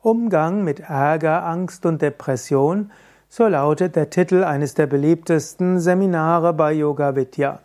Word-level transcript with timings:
Umgang 0.00 0.62
mit 0.62 0.78
Ärger, 0.78 1.44
Angst 1.44 1.84
und 1.84 2.00
Depression, 2.00 2.92
so 3.28 3.48
lautet 3.48 3.96
der 3.96 4.10
Titel 4.10 4.44
eines 4.44 4.74
der 4.74 4.86
beliebtesten 4.86 5.80
Seminare 5.80 6.52
bei 6.52 6.72
Yoga 6.72 7.16
Vidya. 7.16 7.58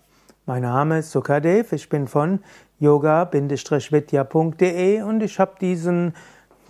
Mein 0.48 0.64
Name 0.64 0.98
ist 1.00 1.12
Sukadev, 1.12 1.74
ich 1.74 1.90
bin 1.90 2.08
von 2.08 2.40
yoga-vidya.de 2.80 5.04
und 5.04 5.22
ich 5.22 5.40
habe 5.40 5.52
diesen 5.62 6.16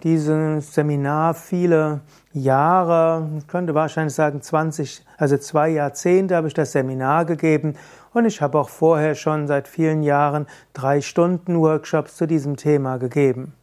dieses 0.04 0.73
Seminar 0.73 1.34
viele 1.34 2.02
Jahre, 2.34 3.30
ich 3.38 3.48
könnte 3.48 3.73
wahrscheinlich 3.73 4.14
sagen 4.14 4.41
20, 4.41 5.05
also 5.18 5.38
zwei 5.38 5.70
Jahrzehnte 5.70 6.36
habe 6.36 6.50
ich 6.50 6.54
das 6.54 6.73
Seminar 6.73 7.23
gegeben 7.23 7.75
und 8.14 8.25
ich 8.25 8.41
habe 8.41 8.59
auch 8.59 8.68
vorher 8.68 9.16
schon 9.16 9.48
seit 9.48 9.70
vielen 9.70 10.04
Jahren 10.04 10.45
drei 10.73 11.00
Stunden 11.00 11.57
Workshops 11.57 12.18
zu 12.18 12.27
diesem 12.27 12.57
Thema 12.57 12.98
gegeben. 12.98 13.54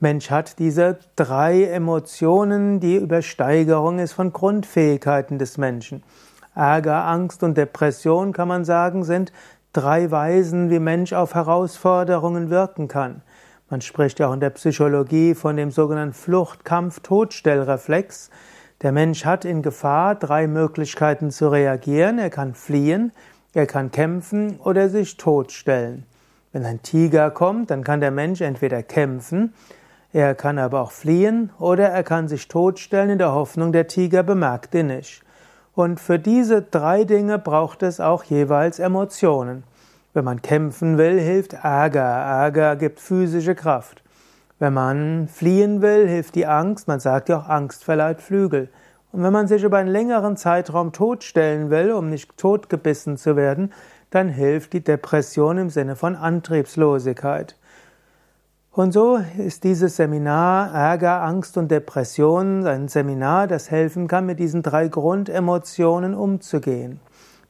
Mensch 0.00 0.30
hat 0.30 0.60
diese 0.60 1.00
drei 1.16 1.64
Emotionen, 1.64 2.78
die 2.78 2.94
Übersteigerung 2.94 3.98
ist 3.98 4.12
von 4.12 4.32
Grundfähigkeiten 4.32 5.40
des 5.40 5.58
Menschen. 5.58 6.04
Ärger, 6.54 7.04
Angst 7.04 7.42
und 7.42 7.58
Depression, 7.58 8.32
kann 8.32 8.46
man 8.46 8.64
sagen, 8.64 9.02
sind 9.02 9.32
drei 9.72 10.08
Weisen, 10.12 10.70
wie 10.70 10.78
Mensch 10.78 11.12
auf 11.12 11.34
Herausforderungen 11.34 12.48
wirken 12.48 12.86
kann. 12.86 13.22
Man 13.70 13.80
spricht 13.80 14.20
ja 14.20 14.28
auch 14.28 14.34
in 14.34 14.40
der 14.40 14.50
Psychologie 14.50 15.34
von 15.34 15.56
dem 15.56 15.72
sogenannten 15.72 16.14
Flucht-Kampf-Todstellreflex. 16.14 18.30
Der 18.82 18.92
Mensch 18.92 19.24
hat 19.24 19.44
in 19.44 19.62
Gefahr 19.62 20.14
drei 20.14 20.46
Möglichkeiten 20.46 21.32
zu 21.32 21.48
reagieren. 21.48 22.20
Er 22.20 22.30
kann 22.30 22.54
fliehen, 22.54 23.10
er 23.52 23.66
kann 23.66 23.90
kämpfen 23.90 24.60
oder 24.60 24.90
sich 24.90 25.16
totstellen. 25.16 26.04
Wenn 26.52 26.64
ein 26.64 26.82
Tiger 26.82 27.32
kommt, 27.32 27.72
dann 27.72 27.82
kann 27.82 28.00
der 28.00 28.12
Mensch 28.12 28.40
entweder 28.40 28.84
kämpfen, 28.84 29.54
er 30.12 30.34
kann 30.34 30.58
aber 30.58 30.80
auch 30.80 30.92
fliehen 30.92 31.50
oder 31.58 31.88
er 31.88 32.02
kann 32.02 32.28
sich 32.28 32.48
totstellen 32.48 33.10
in 33.10 33.18
der 33.18 33.32
Hoffnung, 33.32 33.72
der 33.72 33.88
Tiger 33.88 34.22
bemerkt 34.22 34.74
ihn 34.74 34.86
nicht. 34.86 35.22
Und 35.74 36.00
für 36.00 36.18
diese 36.18 36.62
drei 36.62 37.04
Dinge 37.04 37.38
braucht 37.38 37.82
es 37.82 38.00
auch 38.00 38.24
jeweils 38.24 38.78
Emotionen. 38.78 39.64
Wenn 40.14 40.24
man 40.24 40.42
kämpfen 40.42 40.98
will, 40.98 41.20
hilft 41.20 41.52
Ärger. 41.52 42.00
Ärger 42.00 42.74
gibt 42.76 42.98
physische 42.98 43.54
Kraft. 43.54 44.02
Wenn 44.58 44.72
man 44.72 45.28
fliehen 45.28 45.82
will, 45.82 46.08
hilft 46.08 46.34
die 46.34 46.46
Angst. 46.46 46.88
Man 46.88 46.98
sagt 46.98 47.28
ja 47.28 47.38
auch, 47.38 47.48
Angst 47.48 47.84
verleiht 47.84 48.20
Flügel. 48.20 48.70
Und 49.12 49.22
wenn 49.22 49.32
man 49.32 49.46
sich 49.46 49.62
über 49.62 49.78
einen 49.78 49.90
längeren 49.90 50.36
Zeitraum 50.36 50.92
totstellen 50.92 51.70
will, 51.70 51.92
um 51.92 52.10
nicht 52.10 52.36
totgebissen 52.36 53.16
zu 53.16 53.36
werden, 53.36 53.72
dann 54.10 54.28
hilft 54.28 54.72
die 54.72 54.82
Depression 54.82 55.58
im 55.58 55.70
Sinne 55.70 55.94
von 55.96 56.16
Antriebslosigkeit. 56.16 57.56
Und 58.78 58.92
so 58.92 59.18
ist 59.36 59.64
dieses 59.64 59.96
Seminar 59.96 60.72
Ärger, 60.72 61.22
Angst 61.22 61.58
und 61.58 61.68
Depression 61.68 62.64
ein 62.64 62.86
Seminar, 62.86 63.48
das 63.48 63.72
helfen 63.72 64.06
kann, 64.06 64.24
mit 64.24 64.38
diesen 64.38 64.62
drei 64.62 64.86
Grundemotionen 64.86 66.14
umzugehen. 66.14 67.00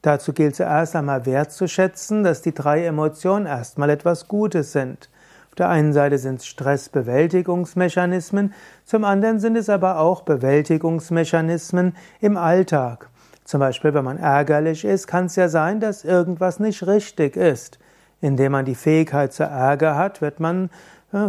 Dazu 0.01 0.33
gilt 0.33 0.55
zuerst 0.55 0.95
einmal 0.95 1.27
wertzuschätzen, 1.27 2.23
dass 2.23 2.41
die 2.41 2.55
drei 2.55 2.83
Emotionen 2.83 3.45
erstmal 3.45 3.91
etwas 3.91 4.27
Gutes 4.27 4.71
sind. 4.71 5.11
Auf 5.49 5.55
der 5.57 5.69
einen 5.69 5.93
Seite 5.93 6.17
sind 6.17 6.39
es 6.39 6.47
Stressbewältigungsmechanismen, 6.47 8.55
zum 8.83 9.03
anderen 9.03 9.39
sind 9.39 9.55
es 9.55 9.69
aber 9.69 9.99
auch 9.99 10.21
Bewältigungsmechanismen 10.21 11.95
im 12.21 12.37
Alltag. 12.37 13.07
Zum 13.43 13.59
Beispiel, 13.59 13.93
wenn 13.93 14.05
man 14.05 14.17
ärgerlich 14.17 14.83
ist, 14.83 15.05
kann 15.05 15.25
es 15.25 15.35
ja 15.35 15.47
sein, 15.47 15.79
dass 15.79 16.03
irgendwas 16.03 16.59
nicht 16.59 16.87
richtig 16.87 17.37
ist. 17.37 17.77
Indem 18.19 18.53
man 18.53 18.65
die 18.65 18.75
Fähigkeit 18.75 19.31
zur 19.31 19.45
Ärger 19.45 19.95
hat, 19.95 20.21
wird 20.21 20.39
man 20.39 20.71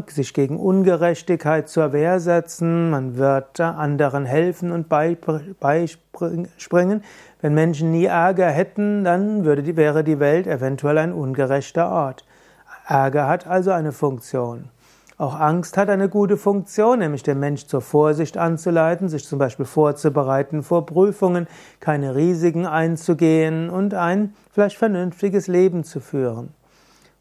sich 0.09 0.34
gegen 0.34 0.59
Ungerechtigkeit 0.59 1.69
zur 1.69 1.95
Wehr 1.95 2.20
setzen, 2.20 2.91
man 2.91 3.17
wird 3.17 3.59
anderen 3.61 4.27
helfen 4.27 4.72
und 4.72 4.91
beispringen. 4.91 7.03
Wenn 7.41 7.55
Menschen 7.55 7.91
nie 7.91 8.05
Ärger 8.05 8.50
hätten, 8.50 9.05
dann 9.05 9.44
würde 9.44 9.77
wäre 9.77 10.04
die 10.04 10.21
Welt 10.21 10.47
eventuell 10.47 10.99
ein 10.99 11.15
ungerechter 11.15 11.91
Ort. 11.91 12.27
Ärger 12.87 13.27
hat 13.27 13.47
also 13.47 13.71
eine 13.71 13.93
Funktion. 13.93 14.69
Auch 15.16 15.38
Angst 15.38 15.77
hat 15.77 15.88
eine 15.88 16.09
gute 16.09 16.37
Funktion, 16.37 16.99
nämlich 16.99 17.22
den 17.22 17.38
Mensch 17.38 17.66
zur 17.66 17.81
Vorsicht 17.81 18.37
anzuleiten, 18.37 19.09
sich 19.09 19.27
zum 19.27 19.38
Beispiel 19.38 19.66
vorzubereiten 19.66 20.62
vor 20.62 20.87
Prüfungen, 20.87 21.47
keine 21.78 22.15
Risiken 22.15 22.66
einzugehen 22.66 23.71
und 23.71 23.94
ein 23.94 24.34
vielleicht 24.50 24.77
vernünftiges 24.77 25.47
Leben 25.47 25.84
zu 25.84 26.00
führen. 26.00 26.53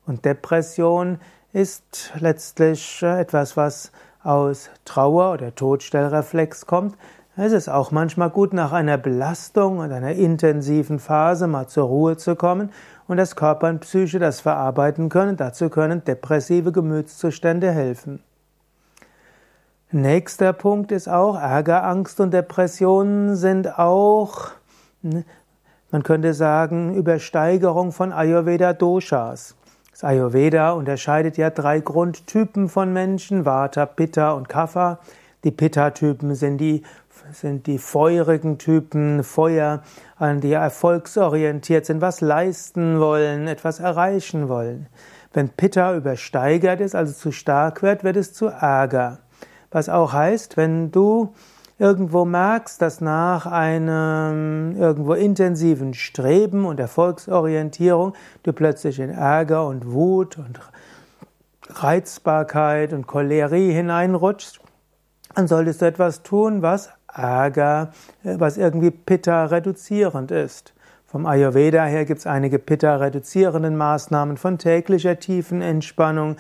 Und 0.06 0.26
Depression 0.26 1.20
ist 1.54 2.12
letztlich 2.20 3.02
äh, 3.02 3.22
etwas, 3.22 3.58
was 3.58 3.92
aus 4.24 4.70
Trauer 4.86 5.34
oder 5.34 5.56
Todstellreflex 5.56 6.66
kommt. 6.66 6.98
Es 7.36 7.54
ist 7.54 7.70
auch 7.70 7.92
manchmal 7.92 8.30
gut, 8.30 8.54
nach 8.54 8.74
einer 8.74 8.98
Belastung 8.98 9.78
und 9.78 9.92
einer 9.92 10.12
intensiven 10.12 11.00
Phase 11.00 11.48
mal 11.48 11.68
zur 11.68 11.88
Ruhe 11.88 12.18
zu 12.18 12.36
kommen 12.36 12.70
und 13.08 13.18
dass 13.18 13.36
Körper 13.36 13.70
und 13.70 13.80
Psyche 13.80 14.20
das 14.20 14.42
verarbeiten 14.42 15.08
können. 15.08 15.38
Dazu 15.38 15.70
können 15.70 16.04
depressive 16.04 16.72
Gemütszustände 16.72 17.72
helfen. 17.72 18.22
Nächster 19.92 20.54
Punkt 20.54 20.92
ist 20.92 21.08
auch, 21.08 21.36
Ärger, 21.36 21.84
Angst 21.84 22.20
und 22.20 22.32
Depressionen 22.32 23.36
sind 23.36 23.80
auch, 23.80 24.52
ne, 25.02 25.24
man 25.92 26.04
könnte 26.04 26.36
sagen, 26.36 26.94
Übersteigerung 26.94 27.92
von 27.92 28.12
Ayurveda 28.12 28.74
Doshas. 28.74 29.56
Das 30.00 30.12
Ayurveda 30.12 30.72
unterscheidet 30.72 31.36
ja 31.36 31.50
drei 31.50 31.82
Grundtypen 31.82 32.70
von 32.70 32.94
Menschen, 32.94 33.44
Vata, 33.44 33.86
Pitta 33.86 34.32
und 34.32 34.48
Kapha. 34.48 35.00
Die 35.44 35.52
Pitta-Typen 35.52 36.36
sind 36.36 36.60
die, 36.60 36.84
sind 37.34 37.68
die 37.68 37.78
feurigen 37.78 38.58
Typen, 38.58 39.26
Feuer, 39.26 39.84
die 40.22 40.54
erfolgsorientiert 40.54 41.86
sind, 41.86 42.00
was 42.00 42.22
leisten 42.22 43.02
wollen, 43.02 43.50
etwas 43.50 43.82
erreichen 43.82 44.48
wollen. 44.48 44.88
Wenn 45.34 45.50
Pitta 45.50 45.94
übersteigert 45.94 46.80
ist, 46.80 46.96
also 46.96 47.12
zu 47.12 47.34
stark 47.34 47.84
wird, 47.84 48.06
wird 48.06 48.16
es 48.16 48.32
zu 48.32 48.46
Ärger. 48.46 49.18
Was 49.70 49.90
auch 49.90 50.14
heißt, 50.14 50.56
wenn 50.56 50.92
du 50.92 51.34
irgendwo 51.80 52.26
merkst, 52.26 52.82
dass 52.82 53.02
nach 53.02 53.46
einem 53.46 54.76
irgendwo 54.78 55.14
intensiven 55.14 55.94
Streben 55.94 56.66
und 56.66 56.80
Erfolgsorientierung 56.80 58.14
du 58.44 58.54
plötzlich 58.54 59.00
in 59.00 59.10
Ärger 59.10 59.66
und 59.66 59.92
Wut 59.92 60.38
und 60.38 60.60
Reizbarkeit 61.70 62.94
und 62.94 63.08
Cholerie 63.08 63.72
hineinrutschst, 63.72 64.60
dann 65.36 65.48
solltest 65.48 65.82
du 65.82 65.86
etwas 65.86 66.22
tun, 66.24 66.62
was 66.62 66.90
Ärger, 67.14 67.92
was 68.24 68.58
irgendwie 68.58 68.92
Pitta 68.92 69.46
reduzierend 69.46 70.32
ist. 70.32 70.74
Vom 71.06 71.26
Ayurveda 71.26 71.86
her 71.86 72.06
gibt 72.06 72.20
es 72.20 72.28
einige 72.28 72.60
Pitta 72.60 72.98
reduzierenden 72.98 73.78
Maßnahmen 73.78 74.38
von 74.38 74.58
täglicher 74.58 75.18
tiefen 75.18 75.62
Entspannung, 75.62 76.36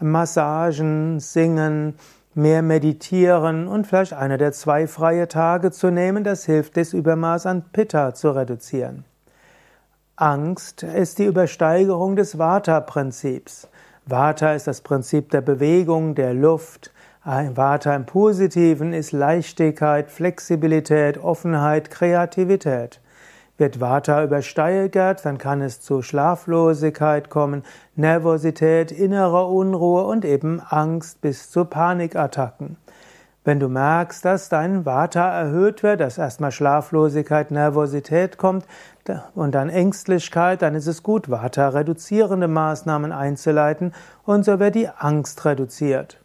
Massagen, 0.00 1.18
Singen, 1.18 1.94
mehr 2.34 2.62
meditieren 2.62 3.68
und 3.68 3.86
vielleicht 3.86 4.14
einer 4.14 4.38
der 4.38 4.52
zwei 4.52 4.86
freie 4.86 5.28
Tage 5.28 5.70
zu 5.70 5.90
nehmen, 5.90 6.24
das 6.24 6.44
hilft, 6.46 6.76
das 6.76 6.92
Übermaß 6.92 7.46
an 7.46 7.64
Pitta 7.72 8.14
zu 8.14 8.30
reduzieren. 8.30 9.04
Angst 10.16 10.82
ist 10.82 11.18
die 11.18 11.24
Übersteigerung 11.24 12.16
des 12.16 12.38
Vata-Prinzips. 12.38 13.68
Vata 14.06 14.52
ist 14.54 14.66
das 14.66 14.80
Prinzip 14.80 15.30
der 15.30 15.40
Bewegung, 15.42 16.14
der 16.14 16.34
Luft. 16.34 16.92
Vata 17.24 17.94
im 17.94 18.06
Positiven 18.06 18.92
ist 18.92 19.12
Leichtigkeit, 19.12 20.10
Flexibilität, 20.10 21.18
Offenheit, 21.18 21.90
Kreativität. 21.90 23.00
Wird 23.62 23.80
Vata 23.80 24.24
übersteigert, 24.24 25.24
dann 25.24 25.38
kann 25.38 25.62
es 25.62 25.80
zu 25.80 26.02
Schlaflosigkeit 26.02 27.30
kommen, 27.30 27.62
Nervosität, 27.94 28.90
innerer 28.90 29.48
Unruhe 29.48 30.02
und 30.02 30.24
eben 30.24 30.60
Angst 30.60 31.20
bis 31.20 31.48
zu 31.48 31.64
Panikattacken. 31.64 32.76
Wenn 33.44 33.60
du 33.60 33.68
merkst, 33.68 34.24
dass 34.24 34.48
dein 34.48 34.84
Vata 34.84 35.30
erhöht 35.30 35.84
wird, 35.84 36.00
dass 36.00 36.18
erstmal 36.18 36.50
Schlaflosigkeit, 36.50 37.52
Nervosität 37.52 38.36
kommt 38.36 38.66
und 39.36 39.54
dann 39.54 39.68
Ängstlichkeit, 39.68 40.60
dann 40.60 40.74
ist 40.74 40.88
es 40.88 41.04
gut, 41.04 41.30
Vata 41.30 41.68
reduzierende 41.68 42.48
Maßnahmen 42.48 43.12
einzuleiten 43.12 43.94
und 44.24 44.44
so 44.44 44.58
wird 44.58 44.74
die 44.74 44.88
Angst 44.88 45.44
reduziert. 45.44 46.21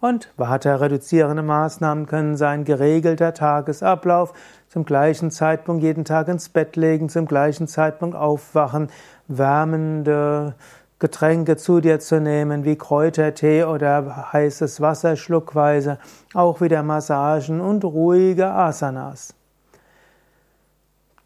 Und 0.00 0.32
Vata-reduzierende 0.38 1.42
Maßnahmen 1.42 2.06
können 2.06 2.36
sein 2.36 2.64
geregelter 2.64 3.34
Tagesablauf, 3.34 4.32
zum 4.68 4.84
gleichen 4.84 5.30
Zeitpunkt 5.30 5.82
jeden 5.82 6.04
Tag 6.04 6.28
ins 6.28 6.48
Bett 6.48 6.76
legen, 6.76 7.08
zum 7.08 7.26
gleichen 7.26 7.68
Zeitpunkt 7.68 8.16
aufwachen, 8.16 8.88
wärmende 9.28 10.54
Getränke 11.00 11.56
zu 11.56 11.80
dir 11.80 11.98
zu 11.98 12.20
nehmen, 12.20 12.64
wie 12.64 12.76
Kräutertee 12.76 13.64
oder 13.64 14.32
heißes 14.32 14.80
Wasser 14.80 15.16
schluckweise, 15.16 15.98
auch 16.34 16.60
wieder 16.60 16.82
Massagen 16.82 17.60
und 17.60 17.84
ruhige 17.84 18.50
Asanas. 18.50 19.34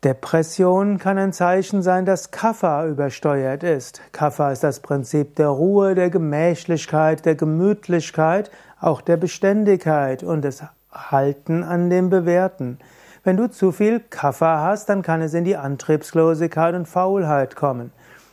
Depression 0.04 0.98
kann 0.98 1.16
ein 1.16 1.32
Zeichen 1.32 1.80
sein, 1.80 2.04
dass 2.04 2.30
Kapha 2.30 2.86
übersteuert 2.86 3.62
ist. 3.62 4.02
Kapha 4.12 4.52
ist 4.52 4.62
das 4.62 4.80
Prinzip 4.80 5.34
der 5.36 5.48
Ruhe, 5.48 5.94
der 5.94 6.10
Gemächlichkeit, 6.10 7.24
der 7.24 7.36
Gemütlichkeit, 7.36 8.50
auch 8.78 9.00
der 9.00 9.16
Beständigkeit 9.16 10.22
und 10.22 10.42
des 10.42 10.62
Halten 10.92 11.64
an 11.64 11.88
dem 11.88 12.10
Bewährten. 12.10 12.80
Wenn 13.22 13.38
du 13.38 13.48
zu 13.48 13.72
viel 13.72 13.98
Kaffer 13.98 14.60
hast, 14.60 14.90
dann 14.90 15.00
kann 15.00 15.22
es 15.22 15.32
in 15.32 15.44
die 15.44 15.56
Antriebslosigkeit 15.56 16.74
und 16.74 16.86
Faulheit 16.86 17.56
kommen. 17.56 17.90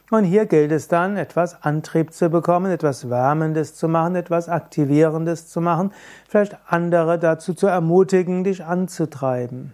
Und 0.10 0.26
hier 0.26 0.48
gilt 0.48 0.74
es 0.74 0.90
dann, 0.90 1.16
etwas 1.16 1.64
Antrieb 1.64 2.12
zu 2.12 2.30
bekommen, 2.30 2.70
etwas 2.70 3.10
Wärmendes 3.10 3.76
zu 3.76 3.88
machen, 3.88 4.18
etwas 4.18 4.50
Aktivierendes 4.50 5.48
zu 5.48 5.62
machen, 5.62 5.94
vielleicht 6.28 6.58
andere 6.68 7.18
dazu 7.18 7.54
zu 7.54 7.68
ermutigen, 7.68 8.44
dich 8.44 8.66
anzutreiben. 8.66 9.74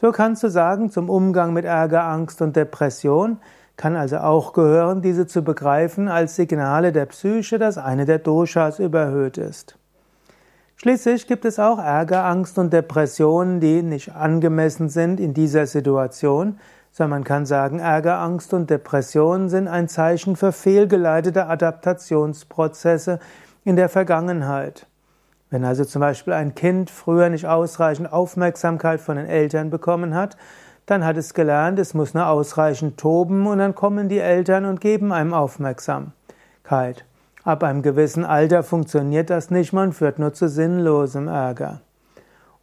So 0.00 0.12
kannst 0.12 0.42
du 0.42 0.48
sagen, 0.48 0.90
zum 0.90 1.08
Umgang 1.08 1.52
mit 1.52 1.64
Ärger, 1.64 2.04
Angst 2.04 2.42
und 2.42 2.54
Depression 2.54 3.38
kann 3.76 3.96
also 3.96 4.18
auch 4.18 4.52
gehören, 4.52 5.02
diese 5.02 5.26
zu 5.26 5.42
begreifen 5.42 6.08
als 6.08 6.36
Signale 6.36 6.92
der 6.92 7.06
Psyche, 7.06 7.58
dass 7.58 7.78
eine 7.78 8.04
der 8.04 8.18
Doshas 8.18 8.78
überhöht 8.78 9.38
ist. 9.38 9.78
Schließlich 10.76 11.26
gibt 11.26 11.46
es 11.46 11.58
auch 11.58 11.78
Ärger, 11.78 12.24
Angst 12.24 12.58
und 12.58 12.72
Depressionen, 12.72 13.60
die 13.60 13.82
nicht 13.82 14.14
angemessen 14.14 14.90
sind 14.90 15.20
in 15.20 15.32
dieser 15.32 15.66
Situation, 15.66 16.58
sondern 16.92 17.20
man 17.20 17.24
kann 17.24 17.46
sagen, 17.46 17.78
Ärger, 17.78 18.18
Angst 18.18 18.52
und 18.52 18.68
Depressionen 18.68 19.48
sind 19.48 19.68
ein 19.68 19.88
Zeichen 19.88 20.36
für 20.36 20.52
fehlgeleitete 20.52 21.46
Adaptationsprozesse 21.46 23.18
in 23.64 23.76
der 23.76 23.88
Vergangenheit. 23.88 24.86
Wenn 25.56 25.64
also 25.64 25.86
zum 25.86 26.00
Beispiel 26.00 26.34
ein 26.34 26.54
Kind 26.54 26.90
früher 26.90 27.30
nicht 27.30 27.46
ausreichend 27.46 28.12
Aufmerksamkeit 28.12 29.00
von 29.00 29.16
den 29.16 29.24
Eltern 29.24 29.70
bekommen 29.70 30.14
hat, 30.14 30.36
dann 30.84 31.02
hat 31.02 31.16
es 31.16 31.32
gelernt, 31.32 31.78
es 31.78 31.94
muss 31.94 32.12
nur 32.12 32.26
ausreichend 32.26 33.00
toben 33.00 33.46
und 33.46 33.56
dann 33.56 33.74
kommen 33.74 34.10
die 34.10 34.18
Eltern 34.18 34.66
und 34.66 34.82
geben 34.82 35.12
einem 35.12 35.32
Aufmerksamkeit. 35.32 37.06
Ab 37.42 37.62
einem 37.62 37.80
gewissen 37.80 38.26
Alter 38.26 38.64
funktioniert 38.64 39.30
das 39.30 39.50
nicht, 39.50 39.72
man 39.72 39.94
führt 39.94 40.18
nur 40.18 40.34
zu 40.34 40.46
sinnlosem 40.46 41.26
Ärger. 41.26 41.80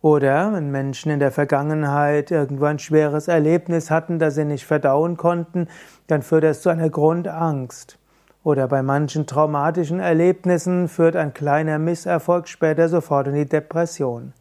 Oder 0.03 0.53
wenn 0.53 0.69
Menschen 0.69 1.11
in 1.11 1.19
der 1.19 1.31
Vergangenheit 1.31 2.29
irgendwo 2.29 2.65
ein 2.65 2.77
schweres 2.77 3.27
Erlebnis 3.27 3.89
hatten, 3.89 4.19
das 4.19 4.35
sie 4.35 4.45
nicht 4.45 4.67
verdauen 4.67 5.17
konnten, 5.17 5.67
dann 6.05 6.21
führt 6.21 6.43
das 6.43 6.61
zu 6.61 6.69
einer 6.69 6.91
Grundangst. 6.91 7.97
Oder 8.43 8.67
bei 8.67 8.81
manchen 8.83 9.25
traumatischen 9.25 9.99
Erlebnissen 9.99 10.89
führt 10.89 11.15
ein 11.15 11.33
kleiner 11.33 11.79
Misserfolg 11.79 12.47
später 12.47 12.89
sofort 12.89 13.27
in 13.27 13.35
die 13.35 13.47
Depression. 13.47 14.33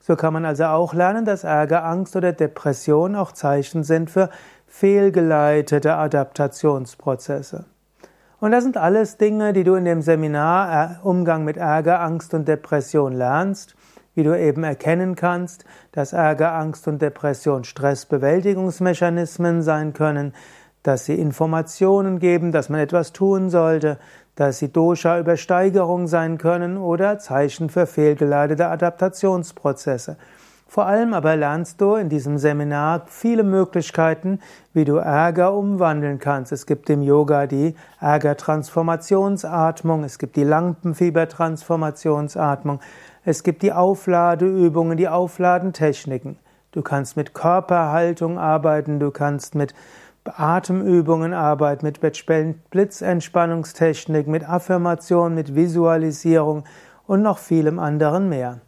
So 0.00 0.16
kann 0.16 0.32
man 0.32 0.44
also 0.44 0.64
auch 0.64 0.92
lernen, 0.92 1.24
dass 1.24 1.44
Ärger, 1.44 1.84
Angst 1.84 2.16
oder 2.16 2.32
Depression 2.32 3.14
auch 3.14 3.32
Zeichen 3.32 3.84
sind 3.84 4.10
für 4.10 4.28
fehlgeleitete 4.66 5.94
Adaptationsprozesse. 5.94 7.64
Und 8.40 8.50
das 8.50 8.64
sind 8.64 8.76
alles 8.76 9.16
Dinge, 9.16 9.52
die 9.52 9.64
du 9.64 9.76
in 9.76 9.84
dem 9.84 10.02
Seminar 10.02 10.90
äh, 11.02 11.06
Umgang 11.06 11.44
mit 11.44 11.56
Ärger, 11.56 12.00
Angst 12.00 12.34
und 12.34 12.48
Depression 12.48 13.12
lernst 13.12 13.76
wie 14.14 14.22
du 14.22 14.38
eben 14.38 14.64
erkennen 14.64 15.16
kannst, 15.16 15.64
dass 15.92 16.12
Ärger, 16.12 16.54
Angst 16.54 16.86
und 16.88 17.02
Depression 17.02 17.64
Stressbewältigungsmechanismen 17.64 19.62
sein 19.62 19.92
können, 19.92 20.32
dass 20.84 21.06
sie 21.06 21.14
Informationen 21.14 22.20
geben, 22.20 22.52
dass 22.52 22.68
man 22.68 22.78
etwas 22.78 23.12
tun 23.12 23.50
sollte, 23.50 23.98
dass 24.36 24.60
sie 24.60 24.68
Dosha-Übersteigerung 24.68 26.06
sein 26.06 26.38
können 26.38 26.76
oder 26.76 27.18
Zeichen 27.18 27.70
für 27.70 27.86
fehlgeleitete 27.86 28.68
Adaptationsprozesse. 28.68 30.16
Vor 30.66 30.86
allem 30.86 31.12
aber 31.14 31.36
lernst 31.36 31.80
du 31.80 31.94
in 31.94 32.08
diesem 32.08 32.36
Seminar 32.36 33.02
viele 33.06 33.44
Möglichkeiten, 33.44 34.40
wie 34.72 34.84
du 34.84 34.96
Ärger 34.96 35.54
umwandeln 35.54 36.18
kannst. 36.18 36.50
Es 36.52 36.66
gibt 36.66 36.90
im 36.90 37.02
Yoga 37.02 37.46
die 37.46 37.76
Ärgertransformationsatmung, 38.00 40.02
es 40.04 40.18
gibt 40.18 40.36
die 40.36 40.44
Lampenfiebertransformationsatmung, 40.44 42.80
es 43.24 43.42
gibt 43.42 43.62
die 43.62 43.72
Aufladeübungen, 43.72 44.98
die 44.98 45.08
Aufladentechniken. 45.08 46.36
Du 46.72 46.82
kannst 46.82 47.16
mit 47.16 47.32
Körperhaltung 47.34 48.36
arbeiten, 48.36 48.98
du 48.98 49.12
kannst 49.12 49.54
mit 49.54 49.74
Atemübungen 50.24 51.34
arbeiten, 51.34 51.84
mit 51.84 52.00
Blitzentspannungstechnik, 52.70 54.26
mit 54.26 54.48
Affirmation, 54.48 55.34
mit 55.34 55.54
Visualisierung 55.54 56.64
und 57.06 57.22
noch 57.22 57.38
vielem 57.38 57.78
anderen 57.78 58.28
mehr. 58.28 58.60